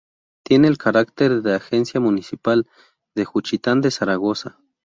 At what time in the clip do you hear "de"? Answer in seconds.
1.43-1.53, 3.15-3.23, 3.81-3.91